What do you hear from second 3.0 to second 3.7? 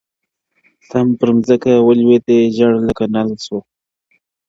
نل سو-